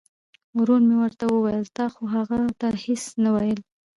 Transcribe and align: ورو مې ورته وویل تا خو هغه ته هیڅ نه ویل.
ورو 0.57 0.75
مې 0.85 0.95
ورته 1.01 1.25
وویل 1.27 1.65
تا 1.77 1.85
خو 1.93 2.03
هغه 2.15 2.37
ته 2.59 2.67
هیڅ 2.83 3.03
نه 3.23 3.29
ویل. 3.35 3.59